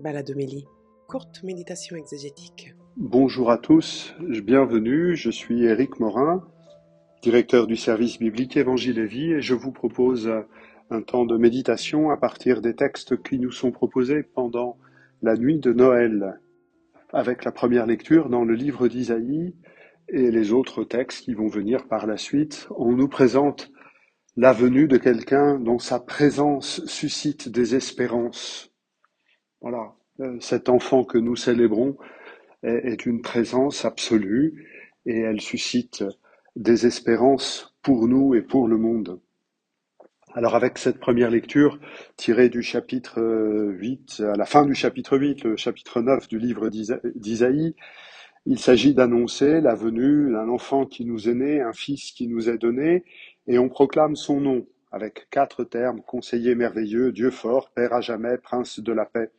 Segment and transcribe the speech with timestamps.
[0.00, 0.66] Baladomélie,
[1.08, 2.74] courte méditation exégétique.
[2.96, 6.48] Bonjour à tous, bienvenue, je suis Éric Morin,
[7.22, 10.32] directeur du service biblique Évangile et Vie, et je vous propose
[10.88, 14.78] un temps de méditation à partir des textes qui nous sont proposés pendant
[15.20, 16.40] la nuit de Noël,
[17.12, 19.54] avec la première lecture dans le livre d'Isaïe
[20.08, 22.68] et les autres textes qui vont venir par la suite.
[22.74, 23.70] On nous présente
[24.34, 28.69] la venue de quelqu'un dont sa présence suscite des espérances
[29.60, 31.96] voilà, euh, cet enfant que nous célébrons
[32.62, 34.66] est, une présence absolue
[35.06, 36.04] et elle suscite
[36.56, 39.20] des espérances pour nous et pour le monde.
[40.34, 41.78] Alors avec cette première lecture
[42.16, 46.68] tirée du chapitre 8, à la fin du chapitre 8, le chapitre 9 du livre
[46.68, 47.74] d'Isaïe,
[48.46, 52.48] il s'agit d'annoncer la venue d'un enfant qui nous est né, un fils qui nous
[52.48, 53.04] est donné,
[53.46, 58.38] et on proclame son nom avec quatre termes, conseiller merveilleux, Dieu fort, Père à jamais,
[58.38, 59.30] Prince de la paix.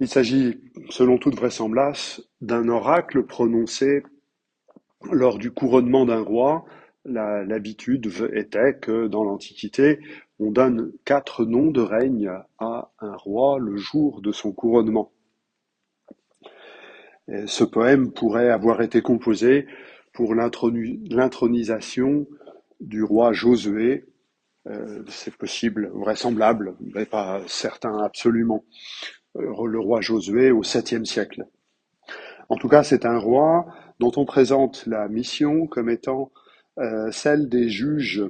[0.00, 4.02] Il s'agit, selon toute vraisemblance, d'un oracle prononcé
[5.12, 6.64] lors du couronnement d'un roi.
[7.04, 10.00] L'habitude était que dans l'Antiquité,
[10.38, 15.12] on donne quatre noms de règne à un roi le jour de son couronnement.
[17.46, 19.66] ce poème pourrait avoir été composé
[20.14, 22.26] pour l'intronisation
[22.80, 24.06] du roi Josué.
[24.66, 28.64] Euh, c'est possible, vraisemblable, mais pas certain absolument.
[29.36, 31.46] Euh, le roi Josué au 7e siècle.
[32.48, 33.66] En tout cas, c'est un roi
[34.00, 36.32] dont on présente la mission comme étant
[36.78, 38.24] euh, celle des juges.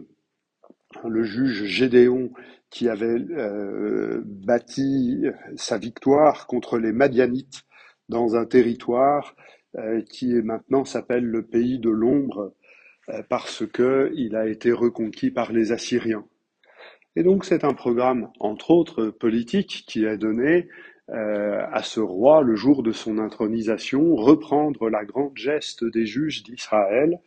[1.09, 2.31] Le juge Gédéon
[2.69, 5.25] qui avait euh, bâti
[5.57, 7.63] sa victoire contre les Madianites
[8.09, 9.37] dans un territoire
[10.09, 12.55] qui maintenant s'appelle le pays de l'ombre
[13.29, 16.25] parce que il a été reconquis par les Assyriens.
[17.15, 20.69] Et donc c'est un programme, entre autres politique, qui est donné
[21.13, 26.43] euh, à ce roi le jour de son intronisation, reprendre la grande geste des juges
[26.45, 27.21] d'Israël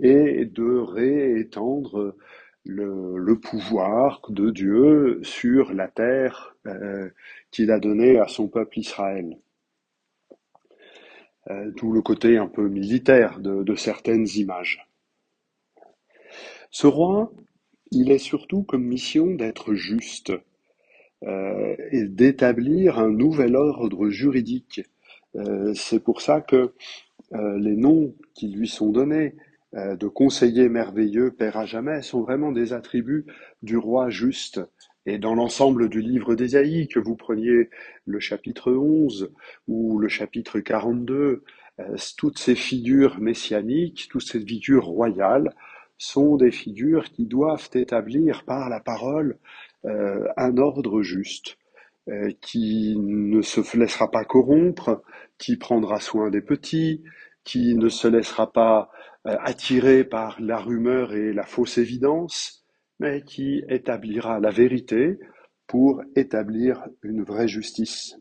[0.00, 2.16] et de réétendre
[2.64, 7.10] le, pouvoir de Dieu sur la terre euh,
[7.50, 9.38] qu'il a donnée à son peuple Israël.
[11.50, 14.88] Euh, D'où le côté un peu militaire de, de certaines images.
[16.70, 17.32] Ce roi,
[17.90, 20.32] il est surtout comme mission d'être juste,
[21.22, 24.82] et d'établir un nouvel ordre juridique.
[25.36, 26.72] Euh, c'est pour ça que
[27.32, 29.34] euh, les noms qui lui sont donnés
[29.74, 33.24] de conseiller merveilleux, père à jamais, sont vraiment des attributs
[33.62, 34.60] du roi juste.
[35.06, 37.70] Et dans l'ensemble du livre d'Ésaïe, que vous preniez
[38.04, 39.32] le chapitre 11
[39.68, 41.42] ou le chapitre 42,
[42.18, 45.54] toutes ces figures messianiques, toutes ces figures royales,
[45.96, 51.56] sont des figures qui doivent établir par la parole euh, un ordre juste,
[52.08, 55.04] euh, qui ne se laissera pas corrompre,
[55.38, 57.04] qui prendra soin des petits,
[57.44, 58.90] qui ne se laissera pas
[59.28, 62.64] euh, attirer par la rumeur et la fausse évidence,
[62.98, 65.20] mais qui établira la vérité
[65.68, 68.16] pour établir une vraie justice.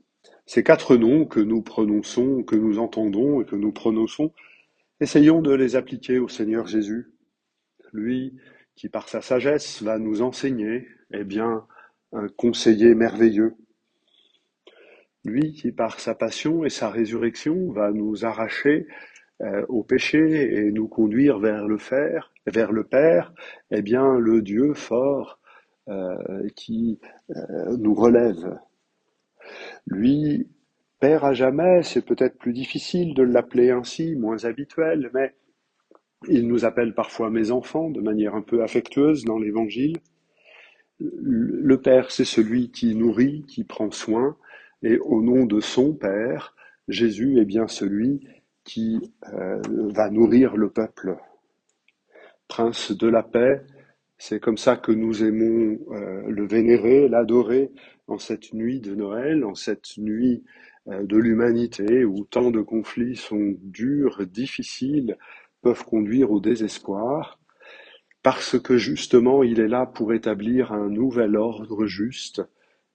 [0.45, 4.31] Ces quatre noms que nous prononçons, que nous entendons et que nous prononçons,
[4.99, 7.10] essayons de les appliquer au Seigneur Jésus,
[7.93, 8.37] lui
[8.75, 11.65] qui par sa sagesse va nous enseigner eh bien,
[12.13, 13.55] un conseiller merveilleux.
[15.23, 18.87] Lui qui, par sa passion et sa résurrection, va nous arracher
[19.41, 23.33] euh, au péché et nous conduire vers le Père,
[23.71, 25.39] eh bien, le Dieu fort
[25.89, 26.99] euh, qui
[27.35, 28.57] euh, nous relève.
[29.87, 30.47] Lui,
[30.99, 35.33] Père à jamais, c'est peut-être plus difficile de l'appeler ainsi, moins habituel, mais
[36.27, 39.97] il nous appelle parfois mes enfants de manière un peu affectueuse dans l'Évangile.
[40.99, 44.37] Le Père, c'est celui qui nourrit, qui prend soin,
[44.83, 46.55] et au nom de son Père,
[46.87, 48.27] Jésus est bien celui
[48.63, 49.61] qui euh,
[49.93, 51.17] va nourrir le peuple.
[52.47, 53.61] Prince de la paix,
[54.17, 57.71] c'est comme ça que nous aimons euh, le vénérer, l'adorer
[58.07, 60.43] en cette nuit de Noël, en cette nuit
[60.87, 65.17] euh, de l'humanité où tant de conflits sont durs, difficiles,
[65.61, 67.39] peuvent conduire au désespoir
[68.23, 72.41] parce que justement il est là pour établir un nouvel ordre juste,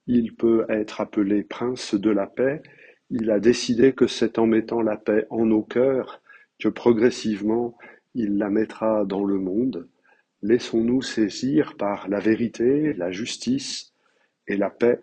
[0.05, 2.61] il peut être appelé prince de la paix,
[3.09, 6.21] il a décidé que c'est en mettant la paix en nos cœurs
[6.59, 7.77] que progressivement
[8.15, 9.87] il la mettra dans le monde.
[10.41, 13.93] Laissons-nous saisir par la vérité, la justice
[14.47, 15.01] et la paix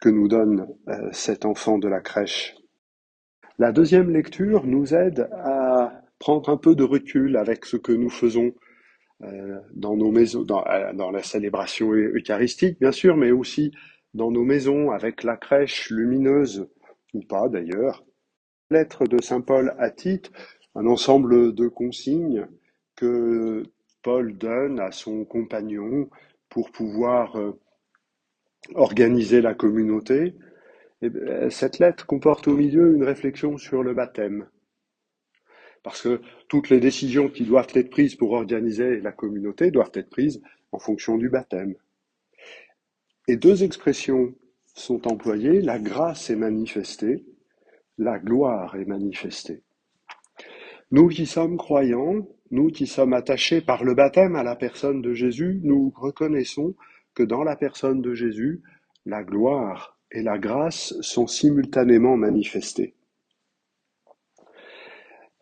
[0.00, 2.56] que nous donne euh, cet enfant de la crèche.
[3.58, 5.53] La deuxième lecture nous aide à
[6.24, 8.54] prendre un peu de recul avec ce que nous faisons
[9.24, 13.72] euh, dans nos maisons, dans, euh, la célébration eucharistique, bien sûr, mais aussi
[14.14, 16.66] dans nos maisons avec la crèche lumineuse,
[17.12, 18.06] ou pas d'ailleurs.
[18.70, 20.32] Lettre de Saint Paul à Tite,
[20.74, 22.46] un ensemble de consignes
[22.96, 23.62] que
[24.02, 26.08] Paul donne à son compagnon
[26.48, 27.52] pour pouvoir euh,
[28.74, 30.36] organiser la communauté.
[31.02, 31.10] Et
[31.50, 34.46] cette lettre comporte au milieu une réflexion sur le baptême.
[35.84, 40.10] Parce que toutes les décisions qui doivent être prises pour organiser la communauté doivent être
[40.10, 40.42] prises
[40.72, 41.74] en fonction du baptême.
[43.28, 44.34] Et deux expressions
[44.74, 47.24] sont employées, la grâce est manifestée,
[47.98, 49.62] la gloire est manifestée.
[50.90, 55.12] Nous qui sommes croyants, nous qui sommes attachés par le baptême à la personne de
[55.12, 56.74] Jésus, nous reconnaissons
[57.14, 58.62] que dans la personne de Jésus,
[59.04, 62.94] la gloire et la grâce sont simultanément manifestées.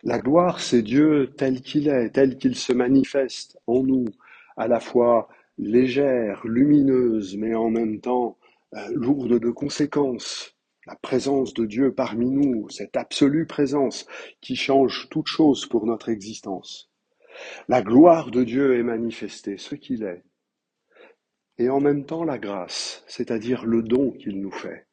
[0.04, 4.06] La gloire, c'est Dieu tel qu'il est, tel qu'il se manifeste en nous,
[4.56, 5.28] à la fois
[5.58, 8.37] légère, lumineuse, mais en même temps
[8.75, 10.56] euh, lourde de conséquences.
[10.88, 14.06] La présence de Dieu parmi nous, cette absolue présence
[14.40, 16.90] qui change toute chose pour notre existence.
[17.69, 20.25] La gloire de Dieu est manifestée, ce qu'il est.
[21.58, 24.87] Et en même temps la grâce, c'est-à-dire le don qu'il nous fait.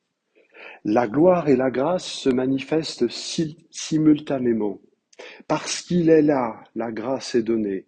[0.84, 4.80] La gloire et la grâce se manifestent simultanément.
[5.48, 7.86] Parce qu'il est là, la grâce est donnée.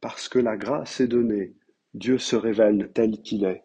[0.00, 1.54] Parce que la grâce est donnée,
[1.94, 3.64] Dieu se révèle tel qu'il est.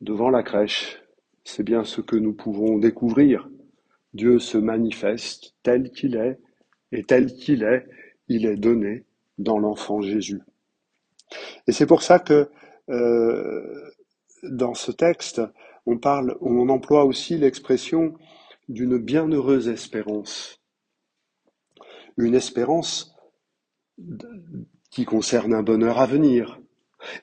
[0.00, 1.02] Devant la crèche,
[1.44, 3.48] c'est bien ce que nous pouvons découvrir.
[4.14, 6.38] Dieu se manifeste tel qu'il est,
[6.92, 7.86] et tel qu'il est,
[8.28, 9.04] il est donné
[9.38, 10.40] dans l'enfant Jésus.
[11.66, 12.48] Et c'est pour ça que
[12.88, 13.90] euh,
[14.42, 15.42] dans ce texte,
[15.86, 18.14] on parle, on emploie aussi l'expression
[18.68, 20.60] d'une bienheureuse espérance
[22.16, 23.14] une espérance
[24.90, 26.60] qui concerne un bonheur à venir.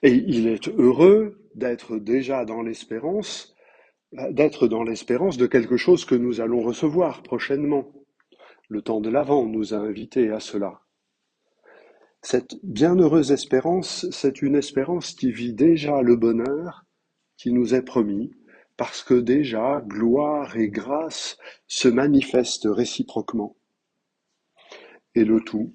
[0.02, 3.56] Et il est heureux d'être déjà dans l'espérance,
[4.12, 7.92] d'être dans l'espérance de quelque chose que nous allons recevoir prochainement.
[8.70, 10.82] Le temps de l'Avent nous a invités à cela.
[12.22, 16.86] Cette bienheureuse espérance, c'est une espérance qui vit déjà le bonheur
[17.38, 18.32] qui nous est promis,
[18.78, 21.38] parce que déjà gloire et grâce
[21.68, 23.58] se manifestent réciproquement
[25.16, 25.74] et le tout.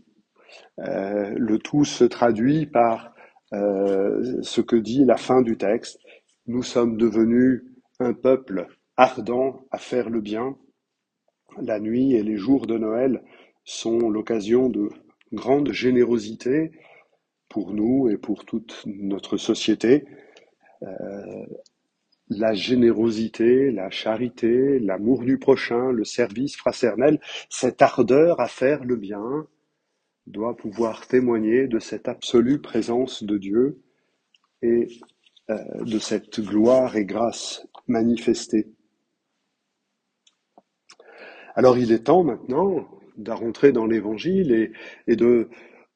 [0.80, 3.14] Euh, le tout se traduit par
[3.52, 6.00] euh, ce que dit la fin du texte.
[6.46, 7.64] Nous sommes devenus
[8.00, 10.56] un peuple ardent à faire le bien.
[11.60, 13.22] La nuit et les jours de Noël
[13.64, 14.88] sont l'occasion de
[15.32, 16.72] grande générosité
[17.48, 20.06] pour nous et pour toute notre société.
[20.82, 21.46] Euh,
[22.30, 28.96] la générosité, la charité, l'amour du prochain, le service fraternel, cette ardeur à faire le
[28.96, 29.46] bien
[30.26, 33.82] doit pouvoir témoigner de cette absolue présence de Dieu
[34.62, 34.88] et
[35.50, 38.68] euh, de cette gloire et grâce manifestée.
[41.54, 44.72] Alors il est temps maintenant de rentrer dans l'Évangile
[45.06, 45.48] et, de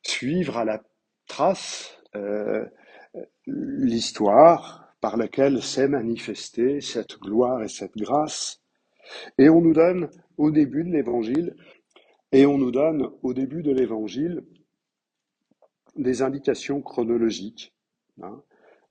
[0.03, 0.83] suivre à la
[1.27, 2.65] trace euh,
[3.47, 8.63] l'histoire par laquelle s'est manifestée cette gloire et cette grâce.
[9.37, 10.09] Et on nous donne
[10.39, 11.57] au début de l'évangile,
[12.31, 14.45] et on nous donne au début de l'évangile
[15.97, 17.75] des indications chronologiques.
[18.23, 18.41] Hein.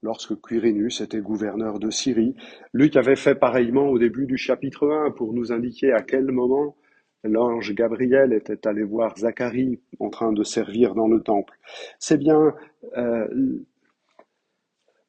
[0.04, 2.36] Lorsque Quirinus était gouverneur de Syrie,
[2.74, 6.76] Luc avait fait pareillement au début du chapitre 1 pour nous indiquer à quel moment
[7.24, 11.58] l'ange Gabriel était allé voir Zacharie en train de servir dans le temple.
[12.00, 12.54] C'est bien
[12.98, 13.28] euh,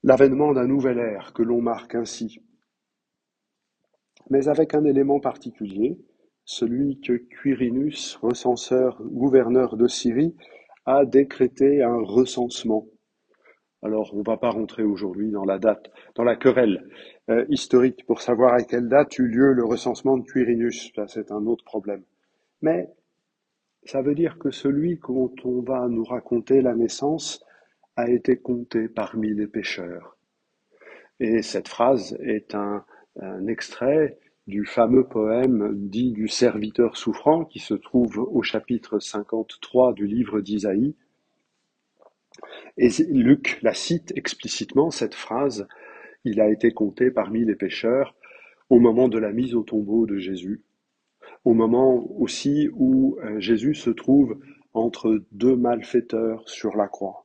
[0.03, 2.41] l'avènement d'un nouvel ère que l'on marque ainsi.
[4.31, 5.99] Mais avec un élément particulier,
[6.45, 10.35] celui que Quirinus, recenseur, gouverneur de Syrie,
[10.87, 12.87] a décrété un recensement.
[13.83, 16.89] Alors, on ne va pas rentrer aujourd'hui dans la date, dans la querelle
[17.31, 20.93] euh, historique pour savoir à quelle date eut lieu le recensement de Quirinus.
[21.09, 22.05] C'est un autre problème.
[22.61, 22.89] Mais
[23.85, 27.45] ça veut dire que celui dont on va nous raconter la naissance
[27.97, 30.17] a été compté parmi les pécheurs.
[31.21, 32.85] Et cette phrase est un,
[33.47, 40.07] extrait du fameux poème dit du serviteur souffrant qui se trouve au chapitre 53 du
[40.07, 40.97] livre d'Isaïe.
[42.79, 45.69] Et Luc la cite explicitement, cette phrase,
[46.25, 48.15] il a été compté parmi les pécheurs
[48.71, 50.63] au moment de la mise au tombeau de Jésus,
[51.45, 54.41] au moment aussi où euh, Jésus se trouve
[54.73, 57.22] entre deux malfaiteurs sur la croix.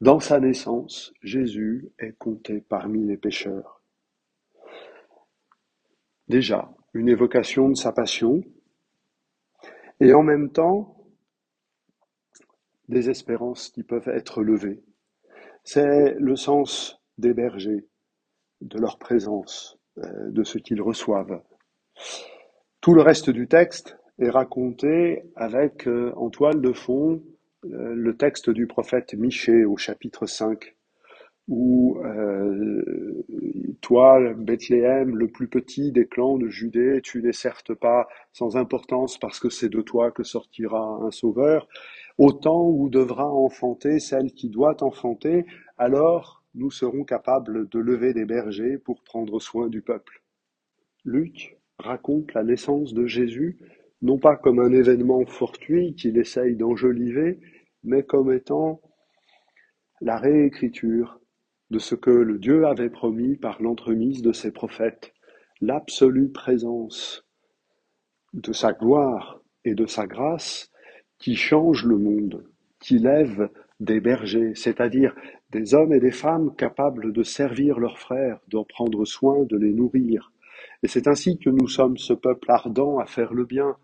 [0.00, 3.82] Dans sa naissance, Jésus est compté parmi les pécheurs.
[6.28, 8.42] Déjà, une évocation de sa passion,
[9.98, 10.96] et en même temps,
[12.88, 14.84] des espérances qui peuvent être levées.
[15.64, 17.88] C'est le sens des bergers,
[18.60, 21.42] de leur présence, euh, de ce qu'ils reçoivent.
[22.80, 27.20] Tout le reste du texte est raconté avec euh, en toile de fond
[27.64, 30.76] le texte du prophète Michée au chapitre 5,
[31.48, 33.24] où euh,
[33.80, 39.18] toi, Bethléem, le plus petit des clans de Judée, tu n'es certes pas sans importance
[39.18, 41.66] parce que c'est de toi que sortira un sauveur,
[42.18, 45.46] au temps où devra enfanter celle qui doit enfanter,
[45.78, 50.22] alors nous serons capables de lever des bergers pour prendre soin du peuple.
[51.04, 53.58] Luc raconte la naissance de Jésus,
[54.02, 57.40] non pas comme un événement fortuit qu'il essaye d'enjoliver,
[57.82, 58.80] mais comme étant
[60.00, 61.20] la réécriture
[61.70, 65.12] de ce que le Dieu avait promis par l'entremise de ses prophètes,
[65.60, 67.26] l'absolue présence
[68.32, 70.70] de sa gloire et de sa grâce
[71.18, 72.44] qui change le monde,
[72.78, 73.50] qui lève
[73.80, 75.14] des bergers, c'est-à-dire
[75.50, 79.72] des hommes et des femmes capables de servir leurs frères, d'en prendre soin, de les
[79.72, 80.32] nourrir.
[80.82, 83.76] Et c'est ainsi que nous sommes ce peuple ardent à faire le bien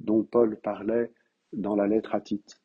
[0.00, 1.10] dont Paul parlait
[1.52, 2.60] dans la lettre à Tite.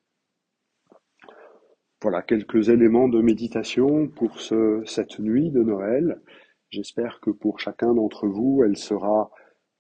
[2.02, 6.22] Voilà quelques éléments de méditation pour ce, cette nuit de Noël.
[6.70, 9.32] J'espère que pour chacun d'entre vous, elle sera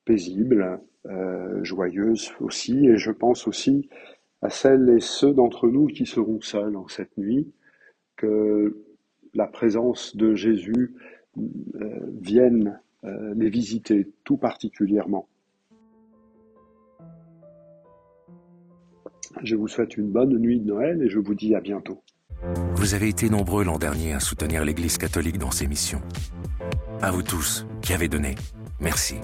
[0.05, 3.89] paisible, euh, joyeuse aussi, et je pense aussi
[4.41, 7.51] à celles et ceux d'entre nous qui seront seuls en cette nuit,
[8.15, 8.77] que
[9.33, 10.95] la présence de Jésus
[11.37, 15.27] euh, vienne euh, les visiter tout particulièrement.
[19.41, 22.03] Je vous souhaite une bonne nuit de Noël et je vous dis à bientôt.
[22.75, 26.01] Vous avez été nombreux l'an dernier à soutenir l'Église catholique dans ses missions.
[27.01, 28.35] À vous tous qui avez donné,
[28.79, 29.15] merci.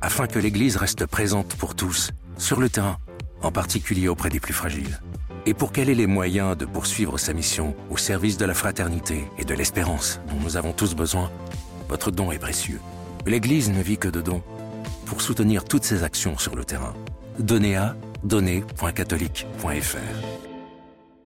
[0.00, 2.98] Afin que l'Église reste présente pour tous, sur le terrain,
[3.42, 5.00] en particulier auprès des plus fragiles.
[5.46, 9.24] Et pour qu'elle ait les moyens de poursuivre sa mission au service de la fraternité
[9.38, 11.30] et de l'espérance dont nous avons tous besoin,
[11.88, 12.80] votre don est précieux.
[13.26, 14.42] L'Église ne vit que de dons.
[15.04, 16.94] Pour soutenir toutes ses actions sur le terrain,
[17.38, 17.94] donnez à
[18.24, 20.53] donner.catholique.fr.